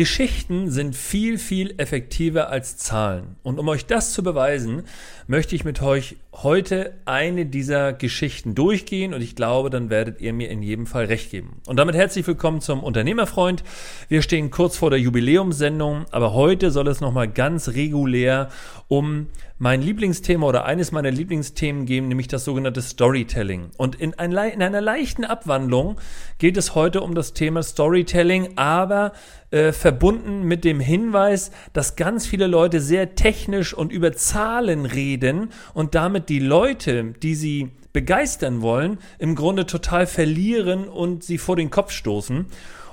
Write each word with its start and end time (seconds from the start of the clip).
Geschichten 0.00 0.70
sind 0.70 0.96
viel, 0.96 1.36
viel 1.36 1.74
effektiver 1.76 2.48
als 2.48 2.78
Zahlen. 2.78 3.36
Und 3.42 3.58
um 3.58 3.68
euch 3.68 3.84
das 3.84 4.14
zu 4.14 4.22
beweisen, 4.22 4.84
möchte 5.26 5.54
ich 5.54 5.62
mit 5.62 5.82
euch 5.82 6.16
heute 6.32 6.94
eine 7.04 7.44
dieser 7.44 7.92
Geschichten 7.92 8.54
durchgehen 8.54 9.12
und 9.12 9.20
ich 9.20 9.36
glaube, 9.36 9.68
dann 9.68 9.90
werdet 9.90 10.22
ihr 10.22 10.32
mir 10.32 10.48
in 10.48 10.62
jedem 10.62 10.86
Fall 10.86 11.04
recht 11.04 11.30
geben. 11.30 11.60
Und 11.66 11.76
damit 11.76 11.96
herzlich 11.96 12.26
willkommen 12.26 12.62
zum 12.62 12.82
Unternehmerfreund. 12.82 13.62
Wir 14.08 14.22
stehen 14.22 14.50
kurz 14.50 14.78
vor 14.78 14.88
der 14.88 14.98
Jubiläumssendung, 14.98 16.06
aber 16.12 16.32
heute 16.32 16.70
soll 16.70 16.88
es 16.88 17.02
nochmal 17.02 17.28
ganz 17.28 17.68
regulär 17.68 18.48
um 18.88 19.26
mein 19.58 19.82
Lieblingsthema 19.82 20.46
oder 20.46 20.64
eines 20.64 20.90
meiner 20.90 21.10
Lieblingsthemen 21.10 21.84
geben, 21.84 22.08
nämlich 22.08 22.28
das 22.28 22.46
sogenannte 22.46 22.80
Storytelling. 22.80 23.70
Und 23.76 23.96
in, 23.96 24.18
ein, 24.18 24.32
in 24.32 24.62
einer 24.62 24.80
leichten 24.80 25.24
Abwandlung 25.26 26.00
geht 26.38 26.56
es 26.56 26.74
heute 26.74 27.02
um 27.02 27.14
das 27.14 27.34
Thema 27.34 27.62
Storytelling, 27.62 28.56
aber 28.56 29.12
äh, 29.50 29.72
verbunden 29.72 30.42
mit 30.44 30.64
dem 30.64 30.80
Hinweis, 30.80 31.50
dass 31.72 31.96
ganz 31.96 32.26
viele 32.26 32.46
Leute 32.46 32.80
sehr 32.80 33.14
technisch 33.14 33.74
und 33.74 33.92
über 33.92 34.12
Zahlen 34.12 34.86
reden 34.86 35.50
und 35.74 35.94
damit 35.94 36.28
die 36.28 36.38
Leute, 36.38 37.14
die 37.22 37.34
sie 37.34 37.70
begeistern 37.92 38.62
wollen, 38.62 38.98
im 39.18 39.34
Grunde 39.34 39.66
total 39.66 40.06
verlieren 40.06 40.88
und 40.88 41.24
sie 41.24 41.38
vor 41.38 41.56
den 41.56 41.70
Kopf 41.70 41.90
stoßen. 41.90 42.46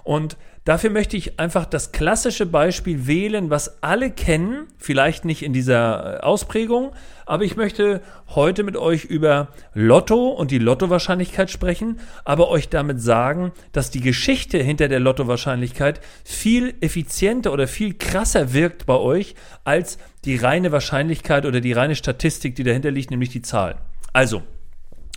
Und 0.04 0.38
Dafür 0.68 0.90
möchte 0.90 1.16
ich 1.16 1.40
einfach 1.40 1.66
das 1.66 1.94
klassische 1.94 2.46
Beispiel 2.46 3.08
wählen, 3.08 3.50
was 3.50 3.82
alle 3.82 4.12
kennen, 4.12 4.68
vielleicht 4.78 5.24
nicht 5.24 5.42
in 5.42 5.54
dieser 5.54 6.18
äh, 6.18 6.20
Ausprägung, 6.20 6.92
aber 7.26 7.46
ich 7.46 7.56
möchte 7.56 8.02
heute 8.36 8.66
mit 8.66 8.76
euch 8.76 9.06
über 9.06 9.48
Lotto 9.74 10.28
und 10.28 10.52
die 10.52 10.60
Lottowahrscheinlichkeit 10.60 11.50
sprechen, 11.50 12.02
aber 12.26 12.50
euch 12.50 12.68
damit 12.68 13.02
sagen, 13.02 13.54
dass 13.72 13.92
die 13.92 14.02
Geschichte 14.02 14.58
hinter 14.58 14.90
der 14.90 15.00
Lottowahrscheinlichkeit 15.00 16.02
viel 16.26 16.74
effizienter 16.82 17.54
oder 17.54 17.70
viel 17.70 17.94
krasser 17.94 18.52
wirkt 18.52 18.86
bei 18.86 18.98
euch 18.98 19.36
als 19.64 19.98
die 20.26 20.36
reine 20.36 20.74
Wahrscheinlichkeit 20.74 21.46
oder 21.46 21.62
die 21.62 21.72
reine 21.72 21.96
Statistik, 21.96 22.56
die 22.56 22.66
dahinter 22.66 22.92
liegt, 22.92 23.10
nämlich 23.10 23.30
die 23.30 23.42
Zahl. 23.42 23.78
Also, 24.12 24.44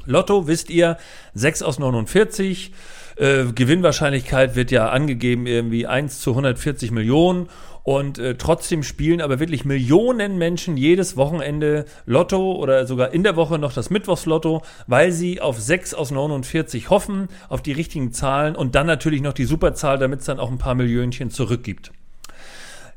Lotto 0.06 0.46
wisst 0.46 0.70
ihr, 0.70 0.96
6 1.34 1.62
aus 1.62 1.80
49 1.80 2.72
äh, 3.20 3.52
Gewinnwahrscheinlichkeit 3.54 4.56
wird 4.56 4.70
ja 4.70 4.88
angegeben 4.88 5.46
irgendwie 5.46 5.86
1 5.86 6.20
zu 6.20 6.30
140 6.30 6.90
Millionen 6.90 7.48
und 7.82 8.18
äh, 8.18 8.36
trotzdem 8.36 8.82
spielen 8.82 9.20
aber 9.20 9.40
wirklich 9.40 9.64
Millionen 9.64 10.38
Menschen 10.38 10.77
jedes 10.77 11.16
Wochenende 11.16 11.84
Lotto 12.06 12.52
oder 12.52 12.86
sogar 12.86 13.12
in 13.12 13.22
der 13.22 13.36
Woche 13.36 13.58
noch 13.58 13.72
das 13.72 13.90
Mittwochslotto, 13.90 14.62
weil 14.86 15.12
sie 15.12 15.40
auf 15.40 15.60
6 15.60 15.94
aus 15.94 16.10
49 16.10 16.88
hoffen, 16.88 17.28
auf 17.48 17.62
die 17.62 17.72
richtigen 17.72 18.12
Zahlen 18.12 18.56
und 18.56 18.74
dann 18.74 18.86
natürlich 18.86 19.20
noch 19.20 19.34
die 19.34 19.44
Superzahl, 19.44 19.98
damit 19.98 20.20
es 20.20 20.27
dann 20.27 20.40
auch 20.40 20.50
ein 20.50 20.58
paar 20.58 20.74
Millionchen 20.74 21.30
zurückgibt. 21.30 21.92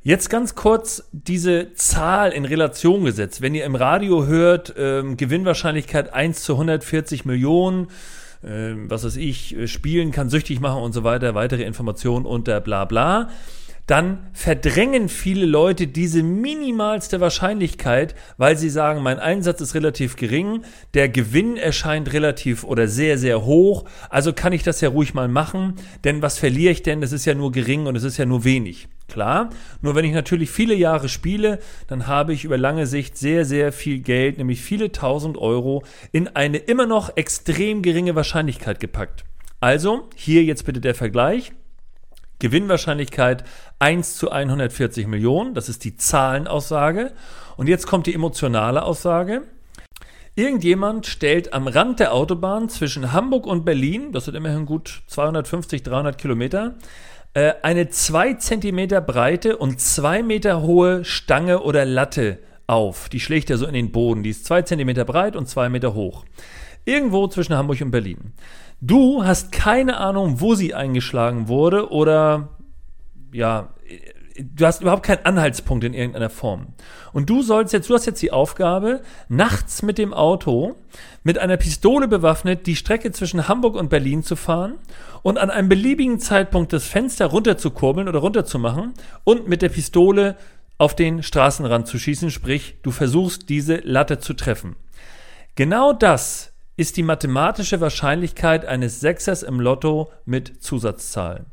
Jetzt 0.03 0.29
ganz 0.29 0.55
kurz 0.55 1.07
diese 1.11 1.73
Zahl 1.75 2.31
in 2.31 2.43
Relation 2.43 3.05
gesetzt. 3.05 3.41
Wenn 3.41 3.55
ihr 3.55 3.63
im 3.63 3.75
Radio 3.75 4.25
hört, 4.25 4.73
ähm, 4.77 5.15
Gewinnwahrscheinlichkeit 5.15 6.13
1 6.13 6.43
zu 6.43 6.53
140 6.53 7.23
Millionen, 7.23 7.87
äh, 8.43 8.73
was 8.89 9.03
weiß 9.03 9.15
ich, 9.17 9.55
äh, 9.55 9.67
spielen 9.67 10.11
kann 10.11 10.29
süchtig 10.29 10.59
machen 10.59 10.81
und 10.81 10.93
so 10.93 11.03
weiter, 11.03 11.35
weitere 11.35 11.63
Informationen 11.63 12.25
unter 12.25 12.61
bla 12.61 12.85
bla 12.85 13.29
dann 13.87 14.27
verdrängen 14.31 15.09
viele 15.09 15.45
Leute 15.45 15.87
diese 15.87 16.23
minimalste 16.23 17.19
Wahrscheinlichkeit, 17.19 18.15
weil 18.37 18.57
sie 18.57 18.69
sagen, 18.69 19.03
mein 19.03 19.19
Einsatz 19.19 19.59
ist 19.61 19.75
relativ 19.75 20.15
gering, 20.15 20.63
der 20.93 21.09
Gewinn 21.09 21.57
erscheint 21.57 22.13
relativ 22.13 22.63
oder 22.63 22.87
sehr, 22.87 23.17
sehr 23.17 23.45
hoch, 23.45 23.85
also 24.09 24.31
kann 24.33 24.53
ich 24.53 24.63
das 24.63 24.81
ja 24.81 24.89
ruhig 24.89 25.13
mal 25.13 25.27
machen, 25.27 25.75
denn 26.03 26.21
was 26.21 26.37
verliere 26.37 26.71
ich 26.71 26.83
denn? 26.83 27.01
Das 27.01 27.11
ist 27.11 27.25
ja 27.25 27.33
nur 27.33 27.51
gering 27.51 27.85
und 27.85 27.95
es 27.95 28.03
ist 28.03 28.17
ja 28.17 28.25
nur 28.25 28.43
wenig. 28.43 28.87
Klar, 29.09 29.49
nur 29.81 29.95
wenn 29.95 30.05
ich 30.05 30.13
natürlich 30.13 30.49
viele 30.49 30.73
Jahre 30.73 31.09
spiele, 31.09 31.59
dann 31.87 32.07
habe 32.07 32.33
ich 32.33 32.45
über 32.45 32.57
lange 32.57 32.87
Sicht 32.87 33.17
sehr, 33.17 33.45
sehr 33.45 33.71
viel 33.71 33.99
Geld, 33.99 34.37
nämlich 34.37 34.61
viele 34.61 34.91
tausend 34.91 35.37
Euro, 35.37 35.83
in 36.11 36.29
eine 36.29 36.57
immer 36.57 36.87
noch 36.87 37.15
extrem 37.17 37.81
geringe 37.81 38.15
Wahrscheinlichkeit 38.15 38.79
gepackt. 38.79 39.25
Also, 39.59 40.09
hier 40.15 40.43
jetzt 40.43 40.65
bitte 40.65 40.81
der 40.81 40.95
Vergleich. 40.95 41.51
Gewinnwahrscheinlichkeit 42.39 43.43
1 43.79 44.17
zu 44.17 44.31
140 44.31 45.07
Millionen, 45.07 45.53
das 45.53 45.69
ist 45.69 45.83
die 45.83 45.95
Zahlenaussage. 45.95 47.11
Und 47.57 47.67
jetzt 47.67 47.87
kommt 47.87 48.07
die 48.07 48.13
emotionale 48.13 48.83
Aussage. 48.83 49.43
Irgendjemand 50.35 51.05
stellt 51.05 51.53
am 51.53 51.67
Rand 51.67 51.99
der 51.99 52.13
Autobahn 52.13 52.67
zwischen 52.67 53.13
Hamburg 53.13 53.45
und 53.45 53.65
Berlin, 53.65 54.11
das 54.11 54.25
sind 54.25 54.35
immerhin 54.35 54.65
gut 54.65 55.03
250, 55.07 55.83
300 55.83 56.17
Kilometer, 56.17 56.73
äh, 57.35 57.53
eine 57.61 57.89
2 57.89 58.35
Zentimeter 58.35 58.99
breite 58.99 59.57
und 59.57 59.79
2 59.79 60.23
Meter 60.23 60.63
hohe 60.63 61.05
Stange 61.05 61.61
oder 61.61 61.85
Latte 61.85 62.39
auf. 62.67 63.09
Die 63.09 63.19
schlägt 63.19 63.49
er 63.49 63.57
so 63.57 63.67
in 63.67 63.73
den 63.73 63.91
Boden. 63.91 64.23
Die 64.23 64.31
ist 64.31 64.45
2 64.45 64.63
Zentimeter 64.63 65.05
breit 65.05 65.35
und 65.35 65.47
2 65.47 65.69
Meter 65.69 65.93
hoch. 65.93 66.25
Irgendwo 66.85 67.27
zwischen 67.27 67.55
Hamburg 67.55 67.81
und 67.81 67.91
Berlin. 67.91 68.33
Du 68.81 69.23
hast 69.23 69.51
keine 69.51 69.97
Ahnung, 69.97 70.41
wo 70.41 70.55
sie 70.55 70.73
eingeschlagen 70.73 71.47
wurde 71.47 71.91
oder 71.91 72.49
ja, 73.31 73.73
du 74.37 74.65
hast 74.65 74.81
überhaupt 74.81 75.03
keinen 75.03 75.25
Anhaltspunkt 75.25 75.83
in 75.83 75.93
irgendeiner 75.93 76.29
Form. 76.29 76.67
Und 77.13 77.29
du 77.29 77.41
sollst 77.41 77.73
jetzt, 77.73 77.89
du 77.89 77.93
hast 77.93 78.05
jetzt 78.05 78.21
die 78.21 78.31
Aufgabe, 78.31 79.01
nachts 79.29 79.81
mit 79.81 79.97
dem 79.97 80.13
Auto 80.13 80.75
mit 81.23 81.37
einer 81.37 81.57
Pistole 81.57 82.07
bewaffnet 82.07 82.67
die 82.67 82.75
Strecke 82.75 83.11
zwischen 83.11 83.47
Hamburg 83.47 83.75
und 83.75 83.89
Berlin 83.89 84.23
zu 84.23 84.35
fahren 84.35 84.75
und 85.21 85.37
an 85.37 85.49
einem 85.49 85.69
beliebigen 85.69 86.19
Zeitpunkt 86.19 86.73
das 86.73 86.85
Fenster 86.85 87.27
runterzukurbeln 87.27 88.07
oder 88.09 88.19
runterzumachen 88.19 88.93
und 89.23 89.47
mit 89.47 89.61
der 89.61 89.69
Pistole 89.69 90.35
auf 90.77 90.95
den 90.95 91.23
Straßenrand 91.23 91.87
zu 91.87 91.97
schießen, 91.97 92.29
sprich, 92.29 92.75
du 92.81 92.91
versuchst 92.91 93.47
diese 93.49 93.77
Latte 93.77 94.19
zu 94.19 94.33
treffen. 94.33 94.75
Genau 95.55 95.93
das 95.93 96.52
ist 96.75 96.97
die 96.97 97.03
mathematische 97.03 97.81
Wahrscheinlichkeit 97.81 98.65
eines 98.65 98.99
Sechsers 98.99 99.43
im 99.43 99.59
Lotto 99.59 100.11
mit 100.25 100.63
Zusatzzahlen. 100.63 101.45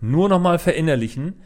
Nur 0.00 0.28
nochmal 0.28 0.58
verinnerlichen. 0.58 1.40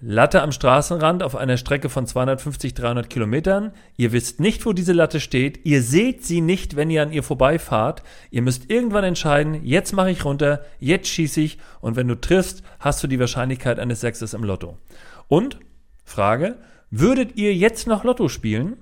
Latte 0.00 0.42
am 0.42 0.52
Straßenrand 0.52 1.22
auf 1.22 1.34
einer 1.34 1.56
Strecke 1.56 1.88
von 1.88 2.06
250, 2.06 2.74
300 2.74 3.08
Kilometern. 3.08 3.72
Ihr 3.96 4.12
wisst 4.12 4.40
nicht, 4.40 4.66
wo 4.66 4.72
diese 4.72 4.92
Latte 4.92 5.20
steht. 5.20 5.64
Ihr 5.64 5.82
seht 5.82 6.24
sie 6.24 6.42
nicht, 6.42 6.76
wenn 6.76 6.90
ihr 6.90 7.02
an 7.02 7.12
ihr 7.12 7.22
vorbeifahrt. 7.22 8.02
Ihr 8.30 8.42
müsst 8.42 8.70
irgendwann 8.70 9.04
entscheiden, 9.04 9.64
jetzt 9.64 9.92
mache 9.92 10.10
ich 10.10 10.24
runter, 10.24 10.64
jetzt 10.78 11.08
schieße 11.08 11.40
ich 11.40 11.58
und 11.80 11.96
wenn 11.96 12.08
du 12.08 12.20
triffst, 12.20 12.62
hast 12.78 13.02
du 13.02 13.06
die 13.06 13.18
Wahrscheinlichkeit 13.18 13.80
eines 13.80 14.02
Sechsers 14.02 14.34
im 14.34 14.44
Lotto. 14.44 14.76
Und, 15.28 15.58
Frage, 16.04 16.58
würdet 16.90 17.36
ihr 17.36 17.54
jetzt 17.54 17.86
noch 17.86 18.04
Lotto 18.04 18.28
spielen? 18.28 18.76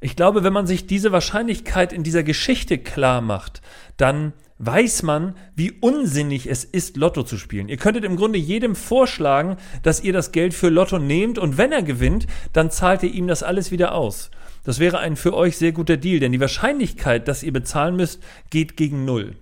Ich 0.00 0.16
glaube, 0.16 0.44
wenn 0.44 0.52
man 0.52 0.66
sich 0.66 0.86
diese 0.86 1.12
Wahrscheinlichkeit 1.12 1.92
in 1.92 2.02
dieser 2.02 2.22
Geschichte 2.22 2.78
klar 2.78 3.20
macht, 3.20 3.62
dann 3.96 4.32
weiß 4.58 5.02
man, 5.02 5.34
wie 5.56 5.72
unsinnig 5.72 6.46
es 6.48 6.64
ist, 6.64 6.96
Lotto 6.96 7.22
zu 7.22 7.36
spielen. 7.36 7.68
Ihr 7.68 7.76
könntet 7.76 8.04
im 8.04 8.16
Grunde 8.16 8.38
jedem 8.38 8.76
vorschlagen, 8.76 9.56
dass 9.82 10.02
ihr 10.02 10.12
das 10.12 10.32
Geld 10.32 10.54
für 10.54 10.68
Lotto 10.68 10.98
nehmt 10.98 11.38
und 11.38 11.58
wenn 11.58 11.72
er 11.72 11.82
gewinnt, 11.82 12.26
dann 12.52 12.70
zahlt 12.70 13.02
ihr 13.02 13.12
ihm 13.12 13.26
das 13.26 13.42
alles 13.42 13.70
wieder 13.70 13.94
aus. 13.94 14.30
Das 14.64 14.78
wäre 14.78 14.98
ein 14.98 15.16
für 15.16 15.34
euch 15.34 15.58
sehr 15.58 15.72
guter 15.72 15.96
Deal, 15.96 16.20
denn 16.20 16.32
die 16.32 16.40
Wahrscheinlichkeit, 16.40 17.28
dass 17.28 17.42
ihr 17.42 17.52
bezahlen 17.52 17.96
müsst, 17.96 18.22
geht 18.50 18.76
gegen 18.76 19.04
Null 19.04 19.36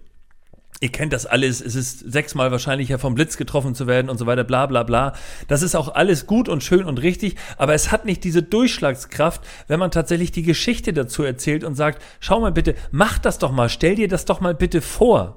ihr 0.83 0.91
kennt 0.91 1.13
das 1.13 1.27
alles, 1.27 1.61
es 1.61 1.77
ist 1.77 2.01
sechsmal 2.01 2.51
wahrscheinlicher 2.51 2.99
vom 2.99 3.15
Blitz 3.15 3.37
getroffen 3.37 3.77
zu 3.77 3.87
werden 3.87 4.11
und 4.11 4.19
so 4.19 4.27
weiter, 4.27 4.43
bla 4.43 4.67
bla 4.67 4.83
bla. 4.83 5.15
Das 5.47 5.63
ist 5.63 5.77
auch 5.77 5.95
alles 5.95 6.27
gut 6.27 6.49
und 6.49 6.65
schön 6.65 6.85
und 6.85 7.01
richtig, 7.01 7.37
aber 7.57 7.73
es 7.73 7.93
hat 7.93 8.05
nicht 8.05 8.25
diese 8.25 8.43
Durchschlagskraft, 8.43 9.43
wenn 9.69 9.79
man 9.79 9.93
tatsächlich 9.93 10.33
die 10.33 10.43
Geschichte 10.43 10.93
dazu 10.93 11.23
erzählt 11.23 11.63
und 11.63 11.77
sagt, 11.77 12.03
schau 12.19 12.41
mal 12.41 12.51
bitte, 12.51 12.75
mach 12.91 13.19
das 13.19 13.39
doch 13.39 13.53
mal, 13.53 13.69
stell 13.69 13.95
dir 13.95 14.09
das 14.09 14.25
doch 14.25 14.41
mal 14.41 14.57
bitte 14.57 14.81
vor. 14.81 15.37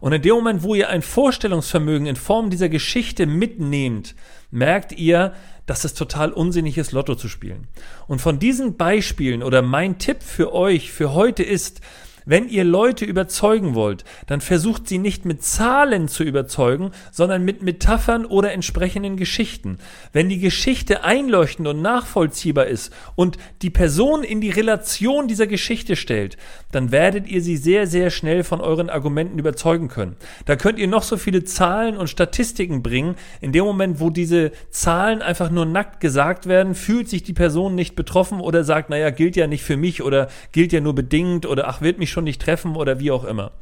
Und 0.00 0.12
in 0.14 0.22
dem 0.22 0.36
Moment, 0.36 0.62
wo 0.62 0.74
ihr 0.74 0.88
ein 0.88 1.02
Vorstellungsvermögen 1.02 2.06
in 2.06 2.16
Form 2.16 2.48
dieser 2.48 2.70
Geschichte 2.70 3.26
mitnehmt, 3.26 4.14
merkt 4.50 4.92
ihr, 4.92 5.34
dass 5.66 5.84
es 5.84 5.92
total 5.92 6.32
unsinnig 6.32 6.78
ist, 6.78 6.92
Lotto 6.92 7.14
zu 7.14 7.28
spielen. 7.28 7.66
Und 8.06 8.22
von 8.22 8.38
diesen 8.38 8.78
Beispielen 8.78 9.42
oder 9.42 9.60
mein 9.60 9.98
Tipp 9.98 10.22
für 10.22 10.54
euch 10.54 10.90
für 10.92 11.12
heute 11.12 11.42
ist, 11.42 11.82
wenn 12.28 12.50
ihr 12.50 12.64
Leute 12.64 13.06
überzeugen 13.06 13.74
wollt, 13.74 14.04
dann 14.26 14.42
versucht 14.42 14.86
sie 14.86 14.98
nicht 14.98 15.24
mit 15.24 15.42
Zahlen 15.42 16.08
zu 16.08 16.24
überzeugen, 16.24 16.90
sondern 17.10 17.42
mit 17.42 17.62
Metaphern 17.62 18.26
oder 18.26 18.52
entsprechenden 18.52 19.16
Geschichten. 19.16 19.78
Wenn 20.12 20.28
die 20.28 20.38
Geschichte 20.38 21.04
einleuchtend 21.04 21.66
und 21.66 21.80
nachvollziehbar 21.80 22.66
ist 22.66 22.92
und 23.16 23.38
die 23.62 23.70
Person 23.70 24.24
in 24.24 24.42
die 24.42 24.50
Relation 24.50 25.26
dieser 25.26 25.46
Geschichte 25.46 25.96
stellt, 25.96 26.36
dann 26.70 26.92
werdet 26.92 27.26
ihr 27.28 27.40
sie 27.40 27.56
sehr, 27.56 27.86
sehr 27.86 28.10
schnell 28.10 28.44
von 28.44 28.60
euren 28.60 28.90
Argumenten 28.90 29.38
überzeugen 29.38 29.88
können. 29.88 30.16
Da 30.44 30.56
könnt 30.56 30.78
ihr 30.78 30.86
noch 30.86 31.04
so 31.04 31.16
viele 31.16 31.44
Zahlen 31.44 31.96
und 31.96 32.10
Statistiken 32.10 32.82
bringen. 32.82 33.14
In 33.40 33.52
dem 33.52 33.64
Moment, 33.64 34.00
wo 34.00 34.10
diese 34.10 34.52
Zahlen 34.68 35.22
einfach 35.22 35.50
nur 35.50 35.64
nackt 35.64 36.00
gesagt 36.00 36.44
werden, 36.44 36.74
fühlt 36.74 37.08
sich 37.08 37.22
die 37.22 37.32
Person 37.32 37.74
nicht 37.74 37.96
betroffen 37.96 38.40
oder 38.40 38.64
sagt, 38.64 38.90
naja, 38.90 39.08
gilt 39.08 39.34
ja 39.34 39.46
nicht 39.46 39.62
für 39.62 39.78
mich 39.78 40.02
oder 40.02 40.28
gilt 40.52 40.74
ja 40.74 40.80
nur 40.80 40.94
bedingt 40.94 41.46
oder 41.46 41.68
ach, 41.68 41.80
wird 41.80 41.98
mich 41.98 42.10
schon 42.10 42.17
schon 42.18 42.24
nicht 42.24 42.42
treffen 42.42 42.74
oder 42.74 42.98
wie 42.98 43.12
auch 43.12 43.22
immer. 43.22 43.52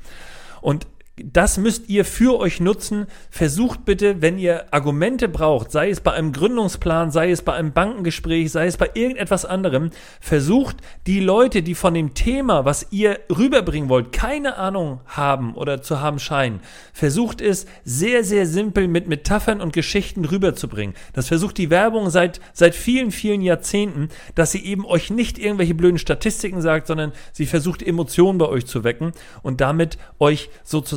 Und 0.63 0.87
das 1.25 1.57
müsst 1.57 1.89
ihr 1.89 2.05
für 2.05 2.39
euch 2.39 2.61
nutzen. 2.61 3.07
Versucht 3.31 3.87
bitte, 3.87 4.21
wenn 4.21 4.39
ihr 4.39 4.73
Argumente 4.73 5.29
braucht, 5.29 5.73
sei 5.73 5.89
es 5.89 6.01
bei 6.01 6.13
einem 6.13 6.33
Gründungsplan, 6.33 7.11
sei 7.11 7.31
es 7.31 7.41
bei 7.41 7.55
einem 7.55 7.73
Bankengespräch, 7.73 8.53
sei 8.53 8.67
es 8.67 8.77
bei 8.77 8.91
irgendetwas 8.93 9.47
anderem, 9.47 9.91
versucht 10.21 10.77
die 11.07 11.21
Leute, 11.21 11.63
die 11.63 11.75
von 11.75 11.95
dem 11.95 12.13
Thema, 12.13 12.67
was 12.67 12.89
ihr 12.91 13.19
rüberbringen 13.35 13.89
wollt, 13.89 14.13
keine 14.13 14.57
Ahnung 14.57 15.01
haben 15.07 15.55
oder 15.55 15.81
zu 15.81 16.01
haben 16.01 16.19
scheinen, 16.19 16.61
versucht 16.93 17.41
es 17.41 17.65
sehr, 17.85 18.23
sehr 18.23 18.47
simpel 18.47 18.87
mit 18.87 19.09
Metaphern 19.09 19.63
und 19.63 19.73
Geschichten 19.73 20.27
rüberzubringen. 20.27 20.95
Das 21.15 21.29
versucht 21.29 21.57
die 21.57 21.71
Werbung 21.71 22.11
seit, 22.11 22.41
seit 22.53 22.75
vielen, 22.75 23.11
vielen 23.11 23.41
Jahrzehnten, 23.41 24.11
dass 24.35 24.53
sie 24.53 24.65
eben 24.67 24.85
euch 24.85 25.11
nicht 25.11 25.39
irgendwelche 25.39 25.75
blöden 25.75 25.99
Statistiken 25.99 26.61
sagt, 26.61 26.89
sondern 26.89 27.13
sie 27.33 27.47
versucht 27.47 27.83
Emotionen 27.83 28.37
bei 28.37 28.49
euch 28.49 28.67
zu 28.67 28.85
wecken 28.85 29.13
und 29.43 29.63
damit 29.63 29.97
euch 30.19 30.51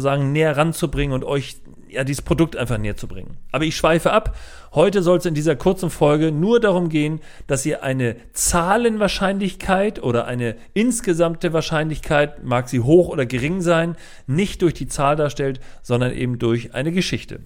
sozusagen 0.09 0.31
näher 0.31 0.57
ranzubringen 0.57 1.13
und 1.13 1.23
euch 1.23 1.57
ja, 1.87 2.03
dieses 2.03 2.21
Produkt 2.21 2.55
einfach 2.55 2.77
näher 2.77 2.95
zu 2.95 3.07
bringen. 3.07 3.37
Aber 3.51 3.63
ich 3.63 3.75
schweife 3.75 4.11
ab. 4.11 4.35
Heute 4.73 5.01
soll 5.01 5.17
es 5.17 5.25
in 5.25 5.33
dieser 5.33 5.55
kurzen 5.55 5.89
Folge 5.89 6.31
nur 6.31 6.59
darum 6.59 6.89
gehen, 6.89 7.19
dass 7.47 7.65
ihr 7.65 7.83
eine 7.83 8.15
Zahlenwahrscheinlichkeit 8.33 10.01
oder 10.01 10.25
eine 10.25 10.55
insgesamte 10.73 11.51
Wahrscheinlichkeit, 11.51 12.43
mag 12.43 12.69
sie 12.69 12.81
hoch 12.81 13.09
oder 13.09 13.25
gering 13.25 13.61
sein, 13.61 13.95
nicht 14.27 14.61
durch 14.61 14.75
die 14.75 14.87
Zahl 14.87 15.15
darstellt, 15.15 15.59
sondern 15.81 16.13
eben 16.13 16.37
durch 16.37 16.73
eine 16.75 16.91
Geschichte. 16.91 17.41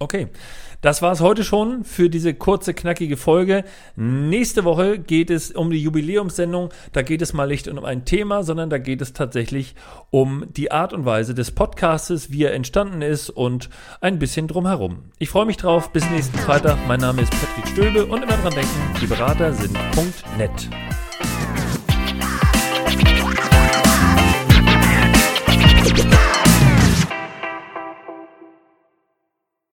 Okay, 0.00 0.28
das 0.80 1.02
war 1.02 1.10
es 1.10 1.20
heute 1.20 1.42
schon 1.42 1.82
für 1.82 2.08
diese 2.08 2.32
kurze, 2.32 2.72
knackige 2.72 3.16
Folge. 3.16 3.64
Nächste 3.96 4.64
Woche 4.64 5.00
geht 5.00 5.28
es 5.28 5.50
um 5.50 5.70
die 5.70 5.82
Jubiläumssendung. 5.82 6.68
Da 6.92 7.02
geht 7.02 7.20
es 7.20 7.32
mal 7.32 7.48
nicht 7.48 7.66
um 7.66 7.84
ein 7.84 8.04
Thema, 8.04 8.44
sondern 8.44 8.70
da 8.70 8.78
geht 8.78 9.02
es 9.02 9.12
tatsächlich 9.12 9.74
um 10.10 10.44
die 10.50 10.70
Art 10.70 10.92
und 10.92 11.04
Weise 11.04 11.34
des 11.34 11.50
Podcastes, 11.50 12.30
wie 12.30 12.44
er 12.44 12.54
entstanden 12.54 13.02
ist 13.02 13.28
und 13.28 13.70
ein 14.00 14.20
bisschen 14.20 14.46
drumherum. 14.46 15.10
Ich 15.18 15.30
freue 15.30 15.46
mich 15.46 15.56
drauf. 15.56 15.92
Bis 15.92 16.08
nächsten 16.10 16.38
Freitag. 16.38 16.78
Mein 16.86 17.00
Name 17.00 17.22
ist 17.22 17.32
Patrick 17.32 17.72
Stöbe 17.72 18.06
und 18.06 18.22
immer 18.22 18.36
dran 18.36 18.54
denken, 18.54 18.94
die 19.00 19.06
Berater 19.06 19.52
sind.net. 19.52 20.68